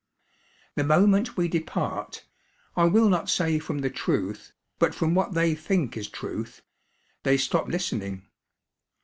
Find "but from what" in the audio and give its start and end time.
4.79-5.35